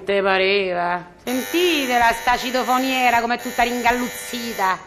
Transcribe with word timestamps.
Te 0.00 0.22
pareva. 0.22 1.04
Sentitela 1.24 2.12
sta 2.12 2.36
citofoniera 2.36 3.20
come 3.20 3.38
tutta 3.38 3.62
ringalluzzita. 3.62 4.78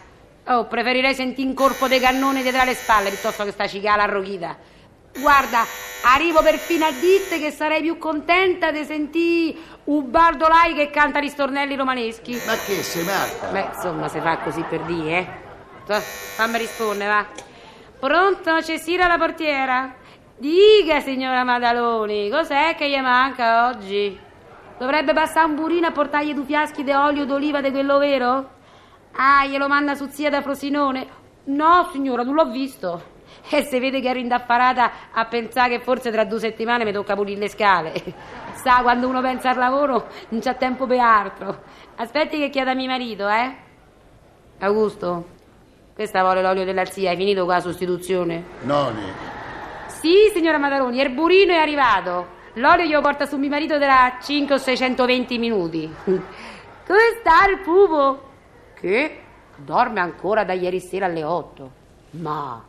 Oh, 0.48 0.66
preferirei 0.66 1.16
sentire 1.16 1.48
un 1.48 1.54
corpo 1.54 1.88
dei 1.88 2.00
cannoni 2.00 2.42
dietro 2.42 2.64
le 2.64 2.76
spalle 2.76 3.10
piuttosto 3.10 3.44
che 3.44 3.52
sta 3.52 3.68
cicala 3.68 4.04
arrochita. 4.04 4.56
Guarda, 5.18 5.66
arrivo 6.04 6.42
perfino 6.42 6.86
a 6.86 6.92
dirti 6.92 7.40
che 7.40 7.50
sarei 7.50 7.82
più 7.82 7.98
contenta 7.98 8.72
di 8.72 8.84
sentire 8.84 9.58
Ubaldo 9.86 10.48
Lai 10.48 10.74
che 10.74 10.90
canta 10.90 11.20
gli 11.22 11.30
stornelli 11.30 11.76
romaneschi. 11.76 12.40
Ma 12.46 12.54
che 12.54 12.84
sei 12.84 13.04
Marta? 13.06 13.48
Beh, 13.48 13.70
insomma, 13.74 14.08
si 14.10 14.20
fa 14.20 14.38
così 14.40 14.62
per 14.70 14.82
dire, 14.82 15.18
eh. 15.18 15.28
Toh, 15.86 16.00
Fammi 16.00 16.58
rispondere, 16.58 17.10
va. 17.10 17.26
Pronto? 18.00 18.58
C'è 18.62 18.78
Sira 18.78 19.08
la 19.08 19.18
portiera? 19.18 19.96
Dica, 20.38 21.00
signora 21.00 21.46
Madaloni, 21.46 22.30
cos'è 22.30 22.76
che 22.76 22.90
gli 22.90 22.98
manca 22.98 23.68
oggi? 23.68 24.20
Dovrebbe 24.78 25.14
passare 25.14 25.48
un 25.48 25.56
burino 25.56 25.88
a 25.88 25.92
portargli 25.92 26.34
due 26.34 26.44
fiaschi 26.44 26.84
di 26.84 26.92
olio 26.92 27.26
d'oliva 27.26 27.62
di 27.62 27.72
quello 27.72 27.98
vero? 27.98 28.50
Ah, 29.14 29.46
glielo 29.46 29.70
manda 29.70 29.96
su 29.96 30.08
zia 30.08 30.30
da 30.30 30.42
Frosinone? 30.42 31.08
No, 31.46 31.90
signora, 31.94 32.24
non 32.24 32.34
l'ho 32.34 32.50
visto. 32.50 33.14
E 33.50 33.64
se 33.64 33.80
vede 33.80 34.02
che 34.02 34.10
ero 34.10 34.20
indaffarata 34.20 34.92
a 35.14 35.26
pensare 35.26 35.78
che 35.78 35.84
forse 35.84 36.12
tra 36.12 36.26
due 36.26 36.40
settimane 36.40 36.84
mi 36.84 36.92
tocca 36.92 37.16
pulire 37.16 37.40
le 37.40 37.50
scale. 37.50 37.94
Sa, 38.56 38.82
quando 38.82 39.08
uno 39.08 39.22
pensa 39.22 39.52
al 39.52 39.58
lavoro 39.58 40.08
non 40.30 40.42
c'è 40.42 40.58
tempo 40.58 40.86
per 40.86 41.00
altro. 41.00 41.62
Aspetti 41.96 42.38
che 42.38 42.50
chieda 42.50 42.72
a 42.72 42.76
mio 42.76 42.90
marito, 42.90 43.30
eh? 43.30 43.56
Augusto, 44.60 45.26
questa 45.94 46.22
vuole 46.22 46.42
l'olio 46.42 46.66
della 46.66 46.86
zia, 46.86 47.12
hai 47.12 47.16
finito 47.16 47.46
con 47.46 47.54
la 47.54 47.60
sostituzione? 47.62 48.44
Noni. 48.64 49.12
Sì, 49.88 50.30
signora 50.34 50.58
Madaroni, 50.58 51.00
il 51.00 51.12
burino 51.12 51.54
è 51.54 51.58
arrivato. 51.58 52.35
L'olio 52.56 52.86
glielo 52.86 53.02
porta 53.02 53.26
su 53.26 53.38
mio 53.38 53.50
marito 53.50 53.78
tra 53.78 54.18
5 54.22 54.56
o 54.56 54.58
620 54.58 55.38
minuti. 55.38 55.94
Come 56.06 57.00
sta 57.20 57.50
il 57.50 57.60
pupo? 57.60 58.22
Che? 58.76 59.20
Dorme 59.58 60.00
ancora 60.00 60.46
da 60.46 60.54
ieri 60.54 60.80
sera 60.80 61.08
alle 61.08 61.24
8. 61.24 61.72
Ma 62.12 62.64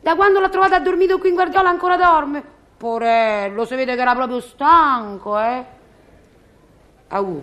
da 0.00 0.14
quando 0.14 0.38
l'ha 0.38 0.50
trovato 0.50 0.74
addormito 0.74 1.18
qui 1.18 1.30
in 1.30 1.34
guardiola 1.34 1.68
ancora 1.68 1.96
dorme? 1.96 2.42
Porello, 2.76 3.64
si 3.64 3.74
vede 3.74 3.94
che 3.94 4.02
era 4.02 4.14
proprio 4.14 4.40
stanco, 4.40 5.38
eh? 5.38 5.64
Au, 7.08 7.42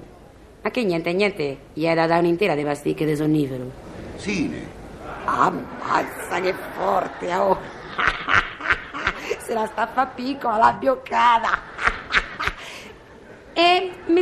ma 0.62 0.70
che 0.70 0.84
niente, 0.84 1.12
niente, 1.12 1.58
gli 1.74 1.88
hai 1.88 1.96
dato 1.96 2.14
un'intera 2.14 2.56
di 2.56 2.64
pasticche 2.64 3.04
di 3.04 3.16
sonnifero. 3.16 3.72
Sine. 4.16 4.80
Ammazza 5.26 6.40
che 6.40 6.54
forte, 6.54 7.36
oh! 7.36 7.58
Se 9.40 9.54
la 9.54 9.66
sta 9.66 9.82
a 9.82 9.88
fa 9.88 10.06
piccola, 10.06 10.58
l'ha 10.58 10.74
bioccata. 10.74 11.71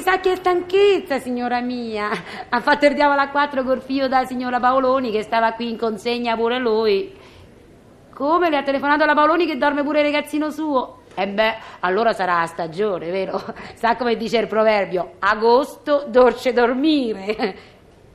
Sa 0.09 0.19
che 0.21 0.37
stanchezza, 0.37 1.19
signora 1.19 1.61
mia. 1.61 2.09
Ha 2.49 2.61
fatto 2.61 2.87
il 2.87 2.95
diavolo 2.95 3.21
a 3.21 3.27
quattro 3.27 3.61
col 3.61 3.79
figlio 3.79 4.07
da 4.07 4.25
signora 4.25 4.59
Paoloni 4.59 5.11
che 5.11 5.21
stava 5.21 5.51
qui 5.51 5.69
in 5.69 5.77
consegna 5.77 6.35
pure 6.35 6.57
lui. 6.57 7.15
Come 8.11 8.49
le 8.49 8.57
ha 8.57 8.63
telefonato 8.63 9.05
la 9.05 9.13
Paoloni 9.13 9.45
che 9.45 9.57
dorme 9.57 9.83
pure 9.83 9.99
il 9.99 10.05
ragazzino 10.05 10.49
suo? 10.49 11.01
E 11.13 11.27
beh, 11.27 11.57
allora 11.81 12.11
sarà 12.13 12.39
la 12.39 12.47
stagione, 12.47 13.11
vero? 13.11 13.39
Sa 13.77 13.95
come 13.97 14.17
dice 14.17 14.39
il 14.39 14.47
proverbio, 14.47 15.13
agosto 15.19 16.05
dolce 16.07 16.53
dormire. 16.53 17.57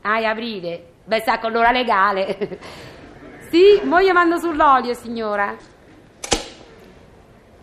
Ah, 0.06 0.18
è 0.18 0.24
aprile. 0.24 0.84
Beh, 1.04 1.22
sa 1.22 1.38
con 1.38 1.52
l'ora 1.52 1.70
legale. 1.70 2.58
Sì, 3.50 3.80
mo 3.84 4.02
gli 4.02 4.10
mando 4.10 4.36
sull'olio, 4.36 4.94
signora. 4.94 5.54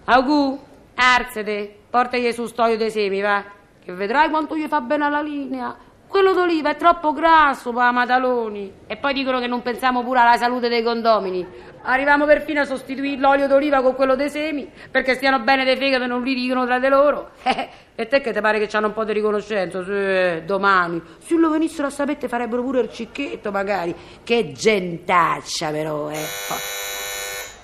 Augù, 0.06 0.58
arzete, 0.96 1.80
portagli 1.90 2.32
su 2.32 2.46
stoio 2.46 2.78
dei 2.78 2.90
semi, 2.90 3.20
va. 3.20 3.60
Che 3.92 3.98
vedrai 3.98 4.30
quanto 4.30 4.56
gli 4.56 4.68
fa 4.68 4.80
bene 4.80 5.10
la 5.10 5.22
linea. 5.22 5.76
Quello 6.08 6.32
d'oliva 6.34 6.70
è 6.70 6.76
troppo 6.78 7.12
grasso, 7.12 7.74
pa, 7.74 7.92
Mataloni. 7.92 8.72
E 8.88 8.96
poi 8.96 9.14
dicono 9.14 9.40
che 9.40 9.48
non 9.48 9.62
pensiamo 9.62 10.02
pure 10.02 10.20
alla 10.20 10.38
salute 10.38 10.70
dei 10.70 10.82
condomini. 10.82 11.46
Arriviamo 11.84 12.26
perfino 12.26 12.62
a 12.62 12.66
sostituire 12.66 13.20
l'olio 13.20 13.48
d'oliva 13.48 13.82
con 13.82 13.96
quello 13.96 14.16
dei 14.16 14.30
semi, 14.30 14.70
perché 14.90 15.16
stiano 15.16 15.40
bene 15.40 15.66
dei 15.66 15.76
fegato 15.76 16.04
e 16.04 16.08
non 16.08 16.22
li 16.24 16.34
dicono 16.34 16.66
tra 16.66 16.80
di 16.80 16.88
loro. 16.88 17.32
Eh, 17.44 17.70
e 17.96 18.08
te 18.08 18.22
che 18.22 18.32
ti 18.32 18.40
pare 18.40 18.60
che 18.60 18.68
c'hanno 18.68 18.88
un 18.88 18.94
po' 18.94 19.04
di 19.04 19.12
riconoscenza? 19.12 19.84
Sì, 19.84 20.46
domani. 20.46 21.02
Se 21.20 21.36
lo 21.36 21.50
venissero 21.50 21.88
a 21.88 21.92
sapere 21.92 22.30
farebbero 22.30 22.64
pure 22.64 22.80
il 22.80 22.92
cicchetto, 22.92 23.52
magari. 23.52 23.94
Che 24.24 24.54
gentaccia, 24.54 25.70
però, 25.70 26.10
eh. 26.10 26.26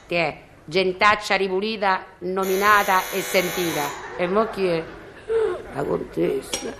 Che 0.08 0.18
è? 0.18 0.38
Gentaccia 0.66 1.36
ripulita, 1.36 2.04
nominata 2.20 3.00
e 3.14 3.22
sentita. 3.22 3.84
E 4.18 4.28
mo 4.28 4.46
chi 4.50 4.68
è? 4.68 4.84
La 5.78 5.84
contessa. 5.84 6.74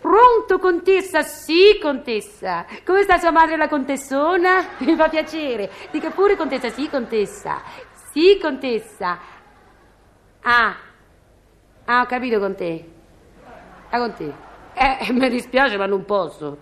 Pronto, 0.00 0.58
contessa? 0.58 1.22
Sì, 1.22 1.78
contessa. 1.80 2.66
Come 2.84 3.02
sta 3.02 3.16
sua 3.18 3.30
madre, 3.30 3.56
la 3.56 3.68
contessona? 3.68 4.70
Mi 4.82 4.96
fa 4.96 5.08
piacere. 5.08 5.70
Dica 5.92 6.10
pure, 6.10 6.36
contessa. 6.36 6.68
Sì, 6.68 6.88
contessa. 6.90 7.62
Sì, 8.10 8.36
contessa. 8.42 9.18
Ah. 10.42 10.76
Ah, 11.84 12.00
ho 12.00 12.06
capito 12.06 12.40
con 12.40 12.56
te. 12.56 12.90
Ah, 13.90 13.98
con 13.98 14.12
te. 14.14 14.32
Eh, 14.74 15.12
mi 15.14 15.28
dispiace, 15.28 15.76
ma 15.76 15.86
non 15.86 16.04
posso. 16.04 16.58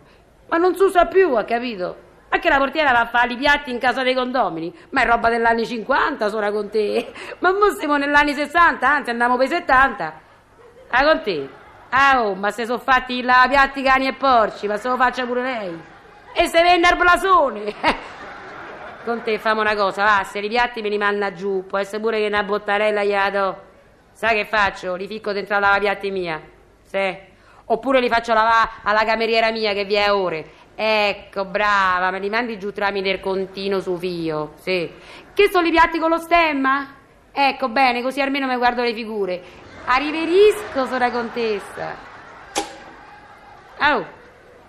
Ma 0.48 0.58
non 0.58 0.76
si 0.76 0.82
usa 0.82 1.06
più, 1.06 1.34
ha 1.36 1.44
capito? 1.44 2.04
Anche 2.28 2.50
la 2.50 2.58
portiera 2.58 2.92
va 2.92 3.00
a 3.00 3.06
fare 3.06 3.32
i 3.32 3.36
piatti 3.38 3.70
in 3.70 3.78
casa 3.78 4.02
dei 4.02 4.14
condomini. 4.14 4.74
Ma 4.90 5.00
è 5.00 5.06
roba 5.06 5.30
degli 5.30 5.44
anni 5.44 5.64
50, 5.64 6.28
sono 6.28 6.52
con 6.52 6.68
te. 6.68 7.12
Ma 7.40 7.50
mo 7.50 7.70
siamo 7.70 7.96
negli 7.96 8.14
anni 8.14 8.34
60, 8.34 8.86
anzi 8.86 9.08
andiamo 9.08 9.38
per 9.38 9.46
i 9.46 9.48
70. 9.48 10.24
Ah, 10.88 11.04
con 11.04 11.22
te. 11.22 11.48
Ah, 11.90 12.22
oh, 12.22 12.34
ma 12.34 12.50
se 12.50 12.66
sono 12.66 12.78
fatti 12.78 13.22
la 13.22 13.46
piatti 13.48 13.82
cani 13.82 14.06
e 14.06 14.12
porci, 14.12 14.66
ma 14.66 14.76
se 14.76 14.88
lo 14.88 14.96
faccia 14.96 15.24
pure 15.24 15.42
lei. 15.42 15.80
E 16.32 16.46
se 16.46 16.62
vende 16.62 16.88
il 16.88 16.96
blasone. 16.96 17.74
con 19.04 19.22
te 19.22 19.38
famo 19.38 19.60
una 19.60 19.74
cosa, 19.74 20.04
va, 20.04 20.24
se 20.24 20.40
i 20.40 20.48
piatti 20.48 20.82
me 20.82 20.88
li 20.88 20.98
manda 20.98 21.32
giù, 21.32 21.64
può 21.66 21.78
essere 21.78 22.00
pure 22.00 22.18
che 22.18 22.26
una 22.26 22.42
bottarella 22.42 23.04
gliela 23.04 23.30
do. 23.30 23.56
Sai 24.12 24.34
che 24.34 24.44
faccio? 24.46 24.94
Li 24.96 25.06
ficco 25.06 25.32
dentro 25.32 25.54
la 25.54 25.68
lavapiatti 25.68 26.10
mia. 26.10 26.40
Sì. 26.82 27.16
Oppure 27.66 28.00
li 28.00 28.08
faccio 28.08 28.32
lavare 28.32 28.70
alla 28.82 29.04
cameriera 29.04 29.50
mia 29.50 29.72
che 29.72 29.84
vi 29.84 29.94
è 29.94 30.12
ore. 30.12 30.44
Ecco, 30.74 31.44
brava, 31.44 32.10
me 32.10 32.18
li 32.18 32.28
mandi 32.28 32.58
giù 32.58 32.72
tramite 32.72 33.08
il 33.08 33.20
contino 33.20 33.80
su 33.80 33.96
fio. 33.96 34.54
Sì. 34.56 34.90
Che 35.32 35.48
sono 35.50 35.66
i 35.66 35.70
piatti 35.70 35.98
con 35.98 36.10
lo 36.10 36.18
stemma? 36.18 36.94
Ecco, 37.32 37.68
bene, 37.68 38.02
così 38.02 38.20
almeno 38.20 38.46
mi 38.46 38.56
guardo 38.56 38.82
le 38.82 38.92
figure. 38.92 39.42
Arriverisco, 39.88 40.84
sora 40.86 41.12
contessa. 41.12 41.94
Oh, 43.78 44.04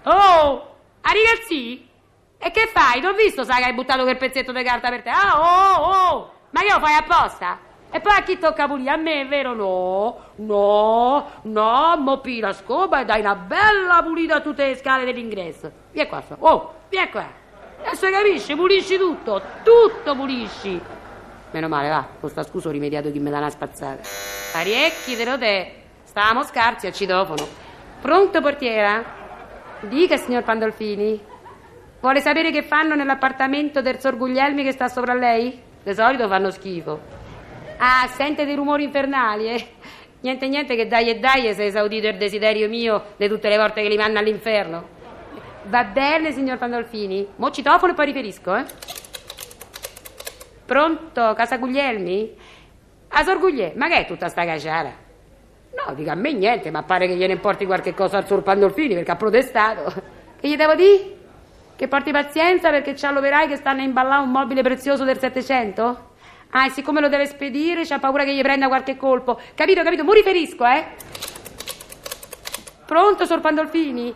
oh, 0.03 0.75
arriversi? 1.01 1.89
E 2.37 2.51
che 2.51 2.67
fai? 2.67 3.01
T'ho 3.01 3.13
visto, 3.13 3.43
sai 3.43 3.61
che 3.61 3.69
hai 3.69 3.73
buttato 3.73 4.03
quel 4.03 4.17
pezzetto 4.17 4.51
di 4.51 4.63
carta 4.63 4.89
per 4.89 5.01
te? 5.01 5.09
Ah, 5.09 5.39
oh, 5.39 5.83
oh, 5.85 6.31
ma 6.51 6.61
che 6.61 6.71
lo 6.71 6.79
fai 6.79 6.93
apposta? 6.93 7.57
E 7.89 7.99
poi 7.99 8.13
a 8.15 8.21
chi 8.21 8.37
tocca 8.37 8.67
pulire? 8.67 8.91
A 8.91 8.95
me, 8.97 9.21
è 9.21 9.27
vero? 9.27 9.53
No, 9.55 10.19
no, 10.35 11.31
no, 11.41 11.97
mo 11.97 12.19
pi 12.19 12.39
la 12.39 12.53
scopa 12.53 12.99
e 13.01 13.05
dai 13.05 13.21
una 13.21 13.33
bella 13.33 14.03
pulita 14.03 14.35
a 14.35 14.41
tutte 14.41 14.67
le 14.67 14.75
scale 14.75 15.03
dell'ingresso. 15.03 15.71
Vieni 15.93 16.09
qua, 16.09 16.21
oh, 16.39 16.73
vieni 16.89 17.09
qua. 17.09 17.25
Adesso 17.81 18.09
capisci, 18.11 18.55
pulisci 18.55 18.97
tutto, 18.97 19.41
tutto 19.63 20.15
pulisci. 20.15 20.79
Meno 21.51 21.67
male, 21.67 21.89
va, 21.89 22.07
con 22.19 22.29
sta 22.29 22.43
scusa 22.43 22.67
ho 22.67 22.71
rimediato 22.71 23.11
chi 23.11 23.19
mi 23.19 23.29
dà 23.29 23.37
una 23.37 23.49
spazzata. 23.49 24.01
Parecchi 24.51 25.15
te 25.15 25.25
lo 25.25 25.37
te, 25.37 25.71
stavamo 26.03 26.43
scarsi 26.43 26.87
al 26.87 26.93
citofono. 26.93 27.47
Pronto, 28.01 28.41
portiera? 28.41 29.03
Dica, 29.81 30.17
signor 30.17 30.43
Pandolfini. 30.43 31.19
Vuole 31.99 32.21
sapere 32.21 32.51
che 32.51 32.63
fanno 32.63 32.95
nell'appartamento 32.95 33.81
del 33.81 33.99
Sor 33.99 34.17
Guglielmi 34.17 34.63
che 34.63 34.71
sta 34.71 34.87
sopra 34.87 35.13
lei? 35.13 35.59
Di 35.83 35.93
solito 35.93 36.27
fanno 36.27 36.51
schifo. 36.51 36.99
Ah, 37.77 38.07
sente 38.07 38.45
dei 38.45 38.55
rumori 38.55 38.83
infernali, 38.83 39.47
eh? 39.47 39.67
Niente 40.19 40.47
niente 40.47 40.75
che 40.75 40.87
dai 40.87 41.09
e 41.09 41.19
dai 41.19 41.53
se 41.53 41.63
è 41.63 41.65
esaudito 41.67 42.07
il 42.07 42.17
desiderio 42.17 42.67
mio 42.67 43.13
di 43.17 43.27
tutte 43.27 43.49
le 43.49 43.57
volte 43.57 43.81
che 43.81 43.87
li 43.87 43.97
manna 43.97 44.19
all'inferno. 44.19 44.95
Va 45.65 45.83
bene, 45.83 46.31
signor 46.31 46.57
Pandolfini? 46.57 47.27
Mo 47.35 47.51
citofono 47.51 47.91
e 47.91 47.95
poi 47.95 48.05
riferisco, 48.05 48.55
eh? 48.55 48.65
Pronto, 50.67 51.33
Casa 51.33 51.57
Guglielmi? 51.59 52.35
A 53.07 53.23
Sor 53.23 53.39
Guglielmi, 53.39 53.77
ma 53.77 53.87
che 53.87 53.99
è 53.99 54.05
tutta 54.05 54.27
sta 54.27 54.43
caciara? 54.43 54.91
No, 55.71 55.93
dica 55.93 56.11
a 56.11 56.15
me 56.15 56.33
niente, 56.33 56.71
ma 56.71 56.83
pare 56.83 57.07
che 57.07 57.15
gliene 57.15 57.31
importi 57.31 57.65
qualche 57.65 57.93
cosa 57.93 58.17
al 58.17 58.27
Sor 58.27 58.43
Pandolfini 58.43 58.93
perché 58.93 59.11
ha 59.11 59.15
protestato. 59.15 59.93
Che 60.39 60.47
gli 60.47 60.57
devo 60.57 60.75
dire? 60.75 61.15
Che 61.77 61.87
porti 61.87 62.11
pazienza 62.11 62.69
perché 62.69 62.95
c'ha 62.95 63.11
l'operai 63.11 63.47
che 63.47 63.55
stanno 63.55 63.79
a 63.79 63.85
imballare 63.85 64.23
un 64.23 64.29
mobile 64.29 64.61
prezioso 64.61 65.05
del 65.05 65.17
Settecento? 65.19 66.09
Ah, 66.49 66.65
e 66.65 66.69
siccome 66.71 66.99
lo 66.99 67.07
deve 67.07 67.27
spedire, 67.27 67.85
c'ha 67.85 67.99
paura 67.99 68.25
che 68.25 68.35
gli 68.35 68.41
prenda 68.41 68.67
qualche 68.67 68.97
colpo. 68.97 69.39
Capito, 69.55 69.83
capito? 69.83 70.03
Mo 70.03 70.11
riferisco, 70.11 70.65
eh? 70.65 70.85
Pronto, 72.85 73.25
Sor 73.25 73.39
Pandolfini? 73.39 74.13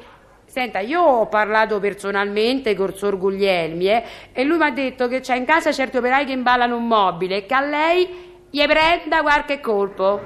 Senta, 0.52 0.80
io 0.80 1.02
ho 1.02 1.28
parlato 1.28 1.80
personalmente 1.80 2.76
col 2.76 2.94
Sor 2.94 3.18
Guglielmi 3.18 3.88
eh, 3.88 4.04
e 4.34 4.44
lui 4.44 4.58
mi 4.58 4.66
ha 4.66 4.70
detto 4.70 5.08
che 5.08 5.22
c'è 5.22 5.38
in 5.38 5.46
casa 5.46 5.72
certi 5.72 5.96
operai 5.96 6.26
che 6.26 6.34
imballano 6.34 6.76
un 6.76 6.88
mobile 6.88 7.38
e 7.38 7.46
che 7.46 7.54
a 7.54 7.62
lei 7.62 8.46
gli 8.50 8.62
prenda 8.66 9.22
qualche 9.22 9.62
colpo. 9.62 10.20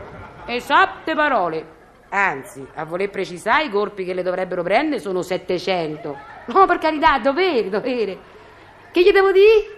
Esatte 0.48 1.14
parole. 1.14 1.64
Anzi, 2.10 2.66
a 2.74 2.86
voler 2.86 3.12
precisare, 3.12 3.66
i 3.66 3.70
colpi 3.70 4.04
che 4.04 4.16
le 4.16 4.24
dovrebbero 4.24 4.64
prendere 4.64 5.00
sono 5.00 5.22
700. 5.22 6.18
No, 6.48 6.66
per 6.66 6.80
carità, 6.80 7.20
dovere, 7.20 7.70
dovere. 7.70 8.18
Che 8.92 9.02
gli 9.04 9.12
devo 9.12 9.32
dire? 9.32 9.75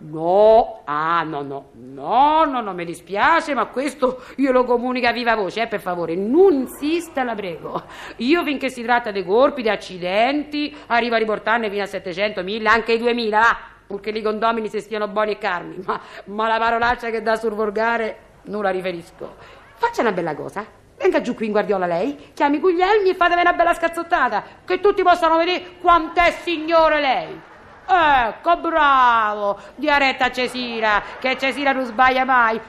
No, 0.00 0.82
ah 0.84 1.24
no, 1.24 1.42
no, 1.42 1.70
no, 1.72 2.44
no, 2.44 2.60
no, 2.60 2.72
mi 2.72 2.84
dispiace, 2.84 3.52
ma 3.52 3.66
questo 3.66 4.22
io 4.36 4.52
lo 4.52 4.62
comunico 4.64 5.08
a 5.08 5.12
viva 5.12 5.34
voce, 5.34 5.62
eh, 5.62 5.66
per 5.66 5.80
favore, 5.80 6.14
non 6.14 6.52
insista, 6.52 7.24
la 7.24 7.34
prego. 7.34 7.82
Io 8.18 8.44
finché 8.44 8.70
si 8.70 8.82
tratta 8.82 9.10
di 9.10 9.24
colpi, 9.24 9.62
di 9.62 9.68
accidenti, 9.68 10.74
arrivo 10.86 11.16
a 11.16 11.18
riportarne 11.18 11.68
fino 11.68 11.82
a 11.82 11.86
700, 11.86 12.44
1000, 12.44 12.68
anche 12.68 12.92
i 12.92 12.98
2000, 12.98 13.38
va, 13.38 13.56
purché 13.86 14.10
li 14.10 14.22
condomini 14.22 14.68
se 14.68 14.80
stiano 14.80 15.08
buoni 15.08 15.32
e 15.32 15.38
carni, 15.38 15.82
ma, 15.84 16.00
ma 16.26 16.46
la 16.46 16.58
parolaccia 16.58 17.10
che 17.10 17.22
dà 17.22 17.36
sul 17.36 17.52
volgare 17.52 18.18
non 18.44 18.62
la 18.62 18.70
riferisco. 18.70 19.34
Faccia 19.74 20.02
una 20.02 20.12
bella 20.12 20.34
cosa, 20.34 20.64
venga 20.96 21.20
giù 21.20 21.34
qui 21.34 21.46
in 21.46 21.52
guardiola 21.52 21.86
lei, 21.86 22.30
chiami 22.34 22.58
Guglielmi 22.60 23.10
e 23.10 23.14
fatemi 23.14 23.40
una 23.40 23.52
bella 23.52 23.74
scazzottata, 23.74 24.44
che 24.64 24.80
tutti 24.80 25.02
possano 25.02 25.38
vedere 25.38 25.78
quant'è 25.80 26.30
signore 26.42 27.00
lei. 27.00 27.40
Ecco, 27.90 28.56
bravo! 28.58 29.58
Dia 29.76 29.96
retta 29.96 30.26
a 30.26 30.30
Cesira, 30.30 31.02
che 31.18 31.38
Cesira 31.38 31.72
non 31.72 31.86
sbaglia 31.86 32.26
mai. 32.26 32.60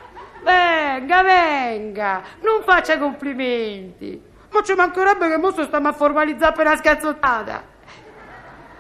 Venga, 0.41 1.21
venga, 1.21 2.21
non 2.41 2.63
faccia 2.63 2.97
complimenti. 2.97 4.21
Ma 4.51 4.61
ci 4.61 4.73
mancherebbe 4.73 5.27
che 5.27 5.37
mo 5.37 5.51
stiamo 5.51 5.89
a 5.89 5.91
formalizzare 5.91 6.53
per 6.53 6.65
una 6.65 6.77
scazzottata. 6.77 7.63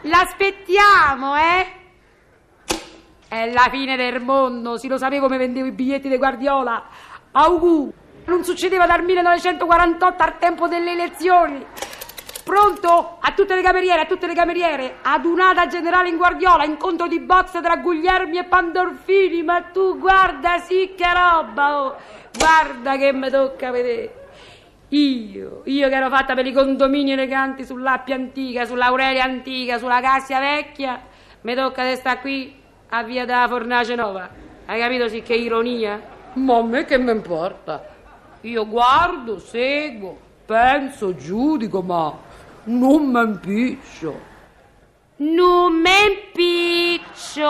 L'aspettiamo, 0.01 1.35
eh? 1.35 1.67
È 3.27 3.51
la 3.51 3.67
fine 3.69 3.97
del 3.97 4.21
mondo, 4.21 4.77
si 4.77 4.87
lo 4.87 4.97
sapevo 4.97 5.25
come 5.25 5.37
vendevo 5.37 5.67
i 5.67 5.71
biglietti 5.71 6.07
di 6.07 6.17
Guardiola. 6.17 6.85
Augù! 7.33 7.91
Non 8.25 8.43
succedeva 8.45 8.85
dal 8.85 9.03
1948 9.03 10.23
al 10.23 10.37
tempo 10.37 10.67
delle 10.67 10.91
elezioni. 10.93 11.65
Pronto? 12.49 13.17
A 13.19 13.31
tutte 13.33 13.53
le 13.53 13.61
cameriere, 13.61 14.01
a 14.01 14.05
tutte 14.07 14.25
le 14.25 14.33
cameriere. 14.33 14.95
Adunata 15.03 15.67
generale 15.67 16.09
in 16.09 16.17
Guardiola, 16.17 16.63
incontro 16.63 17.05
di 17.05 17.19
box 17.19 17.61
tra 17.61 17.75
Guglielmi 17.77 18.39
e 18.39 18.43
Pandolfini. 18.45 19.43
Ma 19.43 19.61
tu 19.71 19.99
guarda, 19.99 20.57
sì 20.57 20.95
che 20.97 21.05
roba! 21.13 21.83
Oh. 21.83 21.95
Guarda 22.35 22.97
che 22.97 23.13
mi 23.13 23.29
tocca 23.29 23.69
vedere. 23.69 24.13
Io, 24.87 25.61
io 25.65 25.89
che 25.89 25.95
ero 25.95 26.09
fatta 26.09 26.33
per 26.33 26.47
i 26.47 26.51
condomini 26.51 27.11
eleganti 27.11 27.63
sull'Appia 27.63 28.15
antica, 28.15 28.65
sull'Aurelia 28.65 29.25
antica, 29.25 29.77
sulla 29.77 30.01
Cassia 30.01 30.39
vecchia, 30.39 30.99
mi 31.41 31.53
tocca 31.53 31.87
di 31.87 31.95
stare 31.97 32.19
qui 32.19 32.59
a 32.89 33.03
via 33.03 33.25
della 33.25 33.47
Fornace 33.47 33.93
Nova. 33.93 34.27
Hai 34.65 34.79
capito 34.79 35.07
sì 35.07 35.21
che 35.21 35.35
ironia? 35.35 36.01
Ma 36.33 36.57
a 36.57 36.63
me 36.63 36.83
che 36.85 36.97
mi 36.97 37.11
importa? 37.11 37.87
Io 38.41 38.67
guardo, 38.67 39.37
seguo, 39.37 40.17
penso, 40.47 41.13
giudico, 41.13 41.83
ma 41.83 42.25
non 42.65 43.11
mi 43.11 43.21
impiccio. 43.21 44.19
Non 45.17 45.73
mi 45.81 45.89
impiccio. 46.33 47.49